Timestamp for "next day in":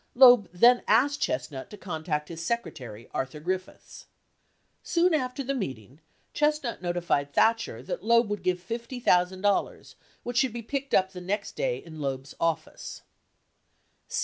11.21-11.99